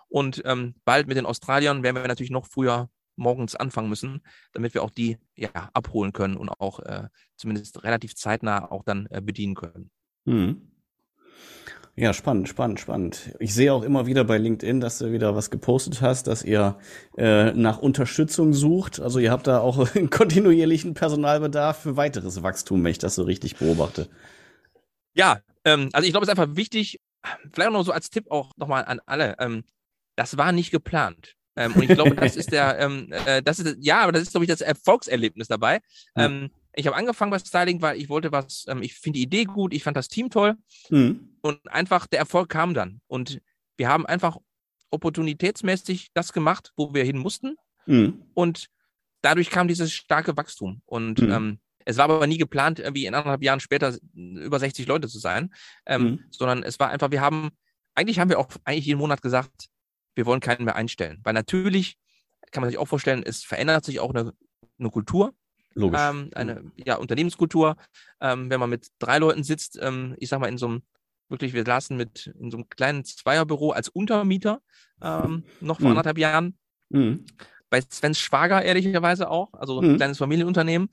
[0.08, 4.21] Und ähm, bald mit den Australiern werden wir natürlich noch früher morgens anfangen müssen,
[4.53, 9.08] damit wir auch die ja, abholen können und auch äh, zumindest relativ zeitnah auch dann
[9.10, 9.89] äh, bedienen können.
[10.25, 10.71] Mhm.
[11.95, 13.36] Ja, spannend, spannend, spannend.
[13.39, 16.79] Ich sehe auch immer wieder bei LinkedIn, dass du wieder was gepostet hast, dass ihr
[17.17, 18.99] äh, nach Unterstützung sucht.
[18.99, 23.23] Also ihr habt da auch einen kontinuierlichen Personalbedarf für weiteres Wachstum, wenn ich das so
[23.23, 24.10] richtig beobachte.
[25.13, 26.99] Ja, ähm, also ich glaube, es ist einfach wichtig,
[27.53, 29.36] vielleicht auch noch so als Tipp auch nochmal an alle.
[29.38, 29.63] Ähm,
[30.15, 31.36] das war nicht geplant.
[31.56, 34.32] Ähm, und ich glaube, das ist der, ähm, äh, das ist, ja, aber das ist,
[34.32, 35.79] glaube ich, das Erfolgserlebnis dabei.
[36.15, 39.43] Ähm, ich habe angefangen bei Styling, weil ich wollte was, ähm, ich finde die Idee
[39.43, 40.56] gut, ich fand das Team toll.
[40.89, 41.32] Mhm.
[41.43, 43.01] Und einfach der Erfolg kam dann.
[43.08, 43.41] Und
[43.75, 44.38] wir haben einfach
[44.91, 47.58] opportunitätsmäßig das gemacht, wo wir hin mussten.
[47.86, 48.23] Mhm.
[48.34, 48.69] Und
[49.21, 50.82] dadurch kam dieses starke Wachstum.
[50.86, 51.32] Und mhm.
[51.32, 55.19] ähm, es war aber nie geplant, irgendwie in anderthalb Jahren später über 60 Leute zu
[55.19, 55.53] sein,
[55.86, 56.23] ähm, mhm.
[56.32, 57.49] sondern es war einfach, wir haben,
[57.93, 59.67] eigentlich haben wir auch eigentlich jeden Monat gesagt,
[60.15, 61.19] wir wollen keinen mehr einstellen.
[61.23, 61.97] Weil natürlich
[62.51, 64.34] kann man sich auch vorstellen, es verändert sich auch eine,
[64.79, 65.34] eine Kultur.
[65.73, 65.99] Logisch.
[66.01, 67.75] Ähm, eine ja, Unternehmenskultur.
[68.21, 70.84] Ähm, wenn man mit drei Leuten sitzt, ähm, ich sag mal, in so einem,
[71.33, 74.61] wirklich, wir saßen mit in so einem kleinen Zweierbüro als Untermieter
[75.01, 75.97] ähm, noch vor mhm.
[75.97, 76.57] anderthalb Jahren.
[76.89, 77.25] Mhm.
[77.69, 79.89] Bei Svens Schwager ehrlicherweise auch, also mhm.
[79.89, 80.89] ein kleines Familienunternehmen.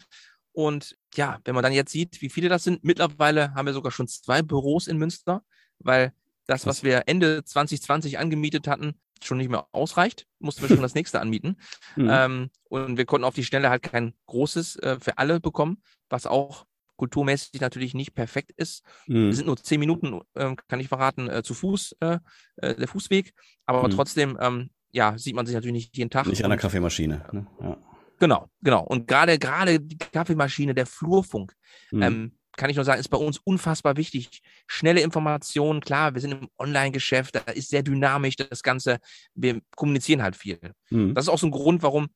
[0.53, 3.92] Und ja, wenn man dann jetzt sieht, wie viele das sind, mittlerweile haben wir sogar
[3.92, 5.42] schon zwei Büros in Münster,
[5.79, 6.12] weil
[6.46, 10.94] das, was wir Ende 2020 angemietet hatten, schon nicht mehr ausreicht, mussten wir schon das
[10.96, 11.57] nächste anmieten.
[11.96, 12.09] Mhm.
[12.11, 16.26] Ähm, und wir konnten auf die Stelle halt kein großes äh, für alle bekommen, was
[16.26, 16.64] auch
[17.01, 18.85] kulturmäßig natürlich nicht perfekt ist.
[19.07, 19.27] Mhm.
[19.27, 22.19] Wir sind nur zehn Minuten, äh, kann ich verraten, äh, zu Fuß, äh,
[22.57, 23.33] äh, der Fußweg.
[23.65, 23.93] Aber mhm.
[23.93, 26.27] trotzdem, ähm, ja, sieht man sich natürlich nicht jeden Tag.
[26.27, 27.25] Nicht an der Kaffeemaschine.
[27.33, 27.47] Ne?
[27.63, 27.79] Ja.
[28.19, 28.83] Genau, genau.
[28.83, 31.55] Und gerade, gerade die Kaffeemaschine, der Flurfunk,
[31.91, 32.03] mhm.
[32.03, 34.43] ähm, kann ich nur sagen, ist bei uns unfassbar wichtig.
[34.67, 38.99] Schnelle Informationen, klar, wir sind im Online-Geschäft, da ist sehr dynamisch das Ganze.
[39.35, 40.59] Wir kommunizieren halt viel.
[40.91, 41.15] Mhm.
[41.15, 42.09] Das ist auch so ein Grund, warum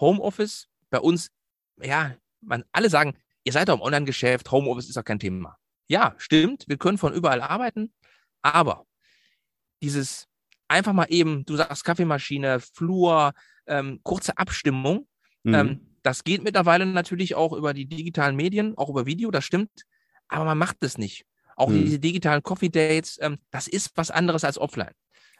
[0.00, 1.30] Homeoffice bei uns,
[1.80, 3.14] ja, man alle sagen,
[3.46, 5.56] ihr seid doch im Online-Geschäft, Homeoffice ist doch kein Thema.
[5.88, 7.92] Ja, stimmt, wir können von überall arbeiten,
[8.42, 8.84] aber
[9.80, 10.26] dieses
[10.68, 13.32] einfach mal eben, du sagst Kaffeemaschine, Flur,
[13.66, 15.06] ähm, kurze Abstimmung,
[15.44, 15.54] mhm.
[15.54, 19.70] ähm, das geht mittlerweile natürlich auch über die digitalen Medien, auch über Video, das stimmt.
[20.28, 21.26] Aber man macht es nicht.
[21.56, 21.84] Auch hm.
[21.84, 24.92] diese digitalen Coffee Dates, ähm, das ist was anderes als offline.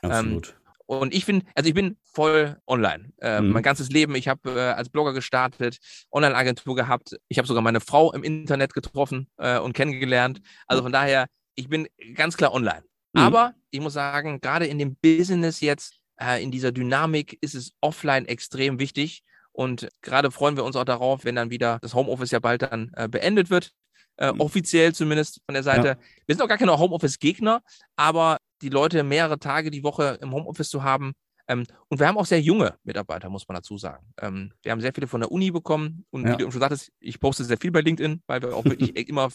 [0.03, 0.59] Absolut.
[0.87, 3.13] Und ich finde, also ich bin voll online.
[3.21, 3.51] Äh, mhm.
[3.51, 5.79] Mein ganzes Leben, ich habe äh, als Blogger gestartet,
[6.13, 7.17] Online-Agentur gehabt.
[7.29, 10.41] Ich habe sogar meine Frau im Internet getroffen äh, und kennengelernt.
[10.67, 12.85] Also von daher, ich bin ganz klar online.
[13.13, 13.21] Mhm.
[13.21, 17.73] Aber ich muss sagen, gerade in dem Business jetzt, äh, in dieser Dynamik, ist es
[17.81, 19.25] offline extrem wichtig.
[19.53, 22.93] Und gerade freuen wir uns auch darauf, wenn dann wieder das Homeoffice ja bald dann
[22.95, 23.73] äh, beendet wird.
[24.19, 24.41] Äh, mhm.
[24.41, 25.89] offiziell zumindest von der Seite.
[25.89, 25.97] Ja.
[26.27, 27.63] Wir sind auch gar keine Homeoffice-Gegner,
[27.97, 31.13] aber die Leute mehrere Tage die Woche im Homeoffice zu haben.
[31.49, 34.07] Ähm, und wir haben auch sehr junge Mitarbeiter, muss man dazu sagen.
[34.21, 36.33] Ähm, wir haben sehr viele von der Uni bekommen und ja.
[36.33, 39.31] wie du schon sagtest, ich poste sehr viel bei LinkedIn, weil wir auch wirklich immer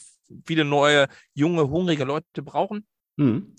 [0.46, 2.86] viele neue, junge, hungrige Leute brauchen.
[3.16, 3.56] Mhm.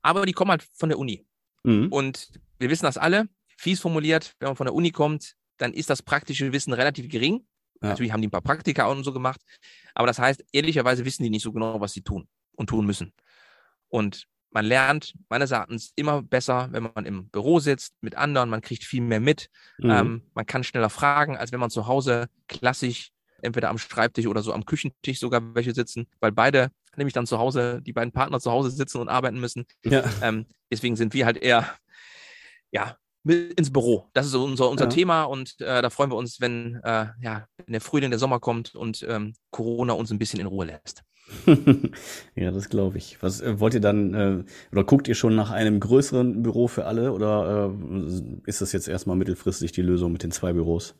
[0.00, 1.26] Aber die kommen halt von der Uni.
[1.64, 1.88] Mhm.
[1.88, 5.90] Und wir wissen das alle, fies formuliert, wenn man von der Uni kommt, dann ist
[5.90, 7.46] das praktische Wissen relativ gering.
[7.82, 7.90] Ja.
[7.90, 9.40] Natürlich haben die ein paar Praktika und so gemacht,
[9.94, 13.12] aber das heißt, ehrlicherweise wissen die nicht so genau, was sie tun und tun müssen.
[13.88, 18.60] Und man lernt meines Erachtens immer besser, wenn man im Büro sitzt mit anderen, man
[18.60, 19.90] kriegt viel mehr mit, mhm.
[19.90, 23.10] ähm, man kann schneller fragen, als wenn man zu Hause klassisch
[23.40, 27.38] entweder am Schreibtisch oder so am Küchentisch sogar welche sitzen, weil beide nämlich dann zu
[27.38, 29.66] Hause, die beiden Partner zu Hause sitzen und arbeiten müssen.
[29.84, 30.04] Ja.
[30.22, 31.68] Ähm, deswegen sind wir halt eher,
[32.70, 34.08] ja, ins Büro.
[34.14, 34.90] Das ist unser, unser ja.
[34.90, 38.40] Thema und äh, da freuen wir uns, wenn, äh, ja, wenn der Frühling, der Sommer
[38.40, 41.02] kommt und ähm, Corona uns ein bisschen in Ruhe lässt.
[42.34, 43.22] ja, das glaube ich.
[43.22, 46.84] Was äh, wollt ihr dann, äh, oder guckt ihr schon nach einem größeren Büro für
[46.86, 50.94] alle oder äh, ist das jetzt erstmal mittelfristig die Lösung mit den zwei Büros?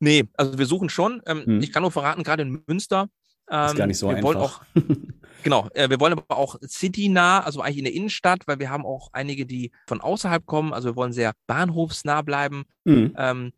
[0.00, 1.22] Nee, also wir suchen schon.
[1.26, 1.62] Ähm, hm.
[1.62, 3.08] Ich kann nur verraten, gerade in Münster.
[3.50, 4.24] Ähm, ist gar nicht so wir einfach.
[4.24, 4.60] Wollen auch,
[5.42, 8.84] genau, äh, wir wollen aber auch citynah, also eigentlich in der Innenstadt, weil wir haben
[8.84, 10.72] auch einige, die von außerhalb kommen.
[10.72, 12.64] Also wir wollen sehr bahnhofsnah bleiben.
[12.84, 13.14] Hm.
[13.16, 13.52] Ähm,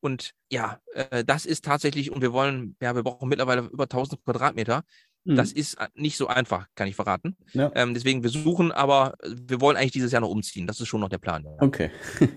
[0.00, 4.22] und ja, äh, das ist tatsächlich, und wir wollen, ja, wir brauchen mittlerweile über 1000
[4.22, 4.82] Quadratmeter.
[5.24, 5.36] Mhm.
[5.36, 7.36] Das ist äh, nicht so einfach, kann ich verraten.
[7.52, 7.72] Ja.
[7.74, 10.66] Ähm, deswegen, wir suchen, aber wir wollen eigentlich dieses Jahr noch umziehen.
[10.66, 11.44] Das ist schon noch der Plan.
[11.44, 11.50] Ja.
[11.60, 11.90] Okay.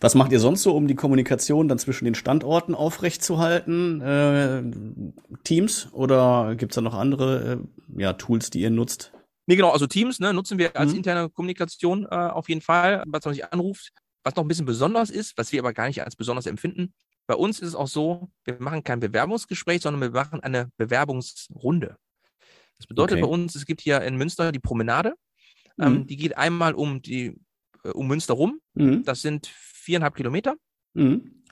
[0.00, 4.00] Was macht ihr sonst so, um die Kommunikation dann zwischen den Standorten aufrechtzuerhalten?
[4.00, 4.62] Äh,
[5.44, 7.60] Teams oder gibt es da noch andere
[7.98, 9.12] äh, ja, Tools, die ihr nutzt?
[9.46, 10.98] Nee, genau, also Teams ne, nutzen wir als mhm.
[10.98, 13.90] interne Kommunikation äh, auf jeden Fall, was man sich anruft.
[14.24, 16.94] Was noch ein bisschen besonders ist, was wir aber gar nicht als besonders empfinden,
[17.26, 21.96] bei uns ist es auch so, wir machen kein Bewerbungsgespräch, sondern wir machen eine Bewerbungsrunde.
[22.78, 23.22] Das bedeutet okay.
[23.22, 25.14] bei uns, es gibt hier in Münster die Promenade.
[25.78, 25.96] Ähm, mhm.
[25.96, 27.38] Ähm, die geht einmal um, die,
[27.84, 28.60] äh, um Münster rum.
[28.74, 29.04] Mhm.
[29.04, 30.56] Das sind viereinhalb Kilometer.
[30.94, 31.44] Mhm.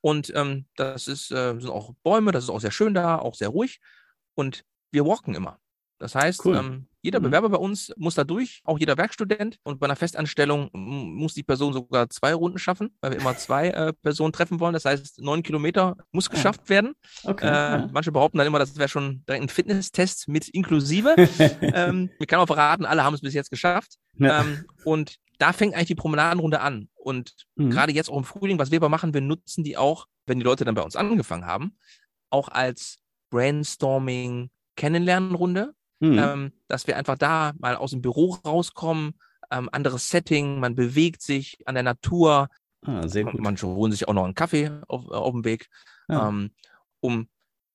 [0.00, 3.34] Und ähm, das ist, äh, sind auch Bäume, das ist auch sehr schön da, auch
[3.34, 3.80] sehr ruhig.
[4.34, 5.58] Und wir walken immer.
[5.98, 6.56] Das heißt, cool.
[6.56, 7.24] ähm, jeder mhm.
[7.24, 9.58] Bewerber bei uns muss da durch, auch jeder Werkstudent.
[9.62, 13.68] Und bei einer Festanstellung muss die Person sogar zwei Runden schaffen, weil wir immer zwei
[13.68, 14.74] äh, Personen treffen wollen.
[14.74, 16.68] Das heißt, neun Kilometer muss geschafft ja.
[16.70, 16.94] werden.
[17.24, 17.90] Okay, äh, ja.
[17.92, 21.14] Manche behaupten dann immer, das wäre schon direkt ein Fitnesstest mit inklusive.
[21.62, 23.96] ähm, ich kann auch verraten, alle haben es bis jetzt geschafft.
[24.18, 24.42] Ja.
[24.42, 26.88] Ähm, und da fängt eigentlich die Promenadenrunde an.
[26.94, 27.70] Und mhm.
[27.70, 30.44] gerade jetzt auch im Frühling, was wir aber machen, wir nutzen die auch, wenn die
[30.44, 31.76] Leute dann bei uns angefangen haben,
[32.30, 32.98] auch als
[33.30, 36.18] Brainstorming, Kennenlernrunde mhm.
[36.18, 39.14] ähm, dass wir einfach da mal aus dem Büro rauskommen,
[39.50, 42.48] ähm, anderes Setting, man bewegt sich an der Natur.
[42.82, 43.40] Ah, sehr gut.
[43.40, 45.68] Manche holen sich auch noch einen Kaffee auf, auf dem Weg.
[46.08, 46.28] Ja.
[46.28, 46.52] Ähm,
[47.00, 47.28] um,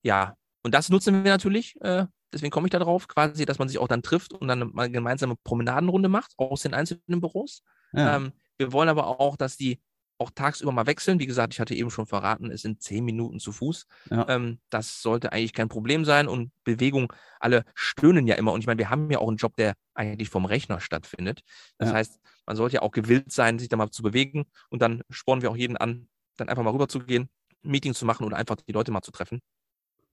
[0.03, 3.67] ja, und das nutzen wir natürlich, äh, deswegen komme ich da drauf, quasi, dass man
[3.67, 7.63] sich auch dann trifft und dann mal gemeinsame Promenadenrunde macht aus den einzelnen Büros.
[7.93, 8.15] Ja.
[8.15, 9.81] Ähm, wir wollen aber auch, dass die
[10.17, 11.19] auch tagsüber mal wechseln.
[11.19, 13.85] Wie gesagt, ich hatte eben schon verraten, es sind zehn Minuten zu Fuß.
[14.09, 14.27] Ja.
[14.29, 16.27] Ähm, das sollte eigentlich kein Problem sein.
[16.27, 18.53] Und Bewegung, alle stöhnen ja immer.
[18.53, 21.41] Und ich meine, wir haben ja auch einen Job, der eigentlich vom Rechner stattfindet.
[21.77, 21.95] Das ja.
[21.95, 24.45] heißt, man sollte ja auch gewillt sein, sich da mal zu bewegen.
[24.69, 27.29] Und dann spornen wir auch jeden an, dann einfach mal rüber zu gehen,
[27.63, 29.41] ein Meeting zu machen oder einfach die Leute mal zu treffen.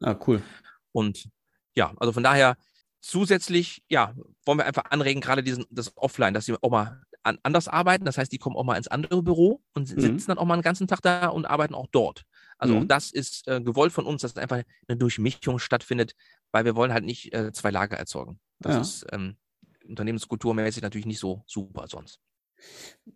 [0.00, 0.42] Ah, cool.
[0.92, 1.28] Und
[1.74, 2.56] ja, also von daher
[3.00, 7.38] zusätzlich, ja, wollen wir einfach anregen, gerade diesen, das Offline, dass sie auch mal an,
[7.42, 8.04] anders arbeiten.
[8.04, 10.00] Das heißt, die kommen auch mal ins andere Büro und mhm.
[10.00, 12.24] sitzen dann auch mal einen ganzen Tag da und arbeiten auch dort.
[12.58, 12.82] Also mhm.
[12.82, 16.14] auch das ist äh, gewollt von uns, dass einfach eine Durchmischung stattfindet,
[16.52, 18.38] weil wir wollen halt nicht äh, zwei Lager erzeugen.
[18.58, 18.80] Das ja.
[18.80, 19.36] ist ähm,
[19.88, 22.20] unternehmenskulturmäßig natürlich nicht so super sonst.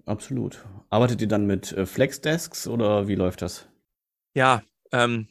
[0.07, 0.65] Absolut.
[0.89, 3.69] Arbeitet ihr dann mit äh, Flexdesks oder wie läuft das?
[4.35, 4.63] Ja,
[4.93, 5.29] ähm,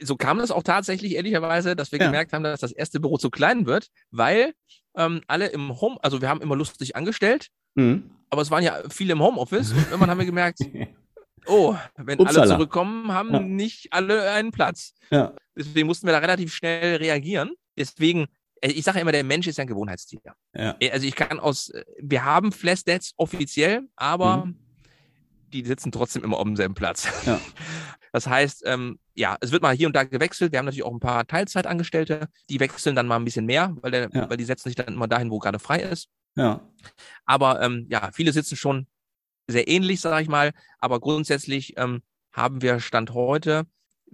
[0.00, 2.06] so kam es auch tatsächlich ehrlicherweise, dass wir ja.
[2.06, 4.54] gemerkt haben, dass das erste Büro zu klein wird, weil
[4.96, 8.10] ähm, alle im Home, also wir haben immer lustig angestellt Mhm.
[8.30, 10.58] Aber es waren ja viele im Homeoffice und irgendwann haben wir gemerkt,
[11.46, 12.42] oh, wenn Upsala.
[12.42, 13.40] alle zurückkommen, haben ja.
[13.40, 14.94] nicht alle einen Platz.
[15.10, 15.32] Ja.
[15.56, 17.52] Deswegen mussten wir da relativ schnell reagieren.
[17.76, 18.26] Deswegen,
[18.60, 20.20] äh, ich sage immer, der Mensch ist ein Gewohnheitstier.
[20.54, 20.76] Ja.
[20.80, 24.58] Äh, also ich kann aus, äh, wir haben Flashdebts offiziell, aber mhm.
[25.52, 27.08] die sitzen trotzdem immer auf demselben Platz.
[28.12, 30.52] Das heißt, ähm, ja, es wird mal hier und da gewechselt.
[30.52, 33.90] Wir haben natürlich auch ein paar Teilzeitangestellte, die wechseln dann mal ein bisschen mehr, weil,
[33.90, 36.08] der, weil die setzen sich dann immer dahin, wo gerade frei ist.
[36.36, 36.60] Ja.
[37.24, 38.86] Aber ähm, ja, viele sitzen schon
[39.46, 40.52] sehr ähnlich, sage ich mal.
[40.78, 43.66] Aber grundsätzlich ähm, haben wir Stand heute,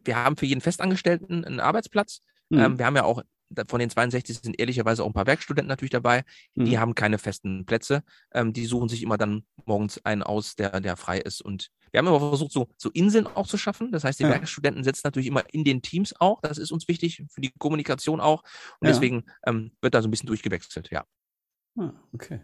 [0.04, 2.20] wir haben für jeden Festangestellten einen Arbeitsplatz.
[2.48, 2.58] Mhm.
[2.58, 3.22] Ähm, wir haben ja auch
[3.66, 6.24] von den 62 sind ehrlicherweise auch ein paar Werkstudenten natürlich dabei.
[6.54, 6.64] Mhm.
[6.66, 8.04] Die haben keine festen Plätze.
[8.32, 11.42] Ähm, die suchen sich immer dann morgens einen aus, der, der frei ist.
[11.42, 13.90] Und wir haben aber versucht, so, so Inseln auch zu schaffen.
[13.90, 14.30] Das heißt, die ja.
[14.30, 16.40] Werkstudenten sitzen natürlich immer in den Teams auch.
[16.42, 18.42] Das ist uns wichtig für die Kommunikation auch.
[18.78, 18.92] Und ja.
[18.92, 21.04] deswegen ähm, wird da so ein bisschen durchgewechselt, ja.
[21.76, 22.40] Ah, okay.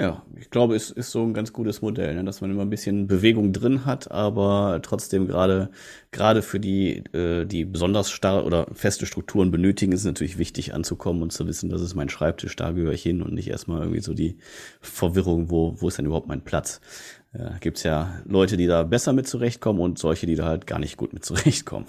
[0.00, 2.24] Ja, ich glaube, es ist so ein ganz gutes Modell, ne?
[2.24, 5.70] dass man immer ein bisschen Bewegung drin hat, aber trotzdem gerade
[6.10, 10.72] gerade für die, äh, die besonders starr oder feste Strukturen benötigen, ist es natürlich wichtig
[10.72, 13.82] anzukommen und zu wissen, das ist mein Schreibtisch, da gehöre ich hin und nicht erstmal
[13.82, 14.38] irgendwie so die
[14.80, 16.80] Verwirrung, wo, wo ist denn überhaupt mein Platz?
[17.36, 20.78] Ja, gibt's ja Leute, die da besser mit zurechtkommen und solche, die da halt gar
[20.78, 21.86] nicht gut mit zurechtkommen.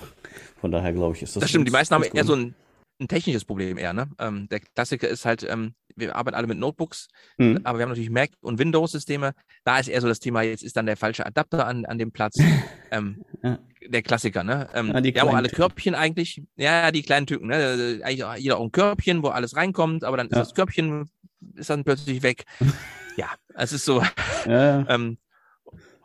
[0.59, 1.41] Von daher glaube ich, ist das.
[1.41, 2.55] Das stimmt, die meisten haben eher so ein,
[2.99, 4.09] ein technisches Problem eher, ne?
[4.19, 7.61] Ähm, der Klassiker ist halt, ähm, wir arbeiten alle mit Notebooks, mhm.
[7.63, 9.33] aber wir haben natürlich Mac und Windows-Systeme.
[9.63, 12.11] Da ist eher so das Thema, jetzt ist dann der falsche Adapter an, an dem
[12.11, 12.37] Platz.
[12.91, 13.59] ähm, ja.
[13.87, 14.69] Der Klassiker, ne?
[14.73, 16.43] Ähm, ja, wir haben auch alle Körbchen eigentlich.
[16.55, 17.99] Ja, die kleinen Tücken, ne?
[18.03, 20.39] Eigentlich auch jeder auch ein Körbchen, wo alles reinkommt, aber dann ist ja.
[20.39, 21.09] das Körbchen
[21.55, 22.45] ist dann plötzlich weg.
[23.17, 24.03] ja, es ist so.
[24.45, 25.17] Ähm,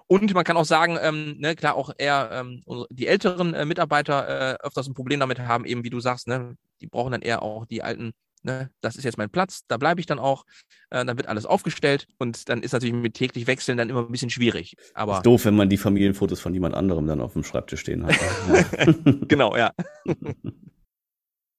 [0.08, 4.28] und man kann auch sagen, ähm, ne, klar, auch eher ähm, die älteren äh, Mitarbeiter
[4.28, 7.42] äh, öfters ein Problem damit haben, eben wie du sagst, ne, die brauchen dann eher
[7.42, 8.12] auch die alten
[8.46, 10.44] Ne, das ist jetzt mein Platz, da bleibe ich dann auch.
[10.90, 14.12] Äh, dann wird alles aufgestellt und dann ist natürlich mit täglich wechseln dann immer ein
[14.12, 14.76] bisschen schwierig.
[14.94, 18.06] Aber ist doof, wenn man die Familienfotos von jemand anderem dann auf dem Schreibtisch stehen
[18.06, 18.14] hat.
[19.28, 19.72] genau, ja.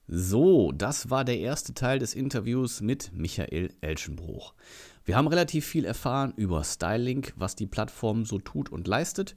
[0.08, 4.54] so, das war der erste Teil des Interviews mit Michael Elschenbruch.
[5.04, 9.36] Wir haben relativ viel erfahren über Styling, was die Plattform so tut und leistet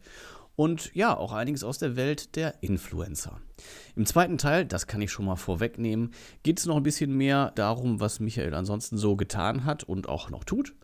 [0.61, 3.40] und ja, auch einiges aus der Welt der Influencer.
[3.96, 6.11] Im zweiten Teil, das kann ich schon mal vorwegnehmen,
[6.42, 10.29] geht es noch ein bisschen mehr darum, was Michael ansonsten so getan hat und auch
[10.29, 10.75] noch tut.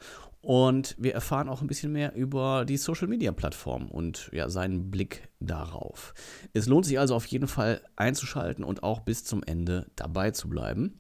[0.41, 4.91] Und wir erfahren auch ein bisschen mehr über die Social Media Plattform und ja, seinen
[4.91, 6.15] Blick darauf.
[6.55, 10.49] Es lohnt sich also auf jeden Fall einzuschalten und auch bis zum Ende dabei zu
[10.49, 10.95] bleiben.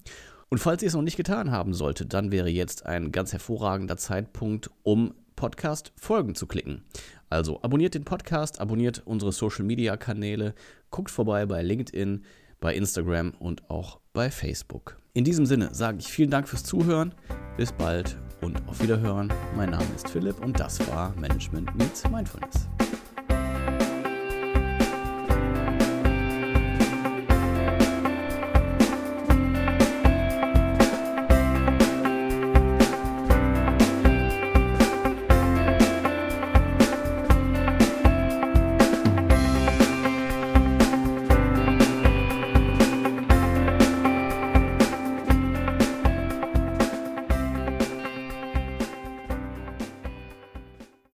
[0.50, 3.96] Und falls ihr es noch nicht getan haben solltet, dann wäre jetzt ein ganz hervorragender
[3.96, 6.82] Zeitpunkt, um Podcast Folgen zu klicken.
[7.28, 10.54] Also abonniert den Podcast, abonniert unsere Social-Media-Kanäle,
[10.90, 12.24] guckt vorbei bei LinkedIn,
[12.60, 14.96] bei Instagram und auch bei Facebook.
[15.12, 17.14] In diesem Sinne sage ich vielen Dank fürs Zuhören,
[17.56, 19.32] bis bald und auf Wiederhören.
[19.56, 22.68] Mein Name ist Philipp und das war Management Meets Mindfulness.